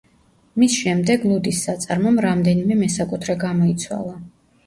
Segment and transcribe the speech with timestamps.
[0.61, 4.17] მის შემდეგ ლუდის საწარმომ რამდენიმე მესაკუთრე გამოიცვალა.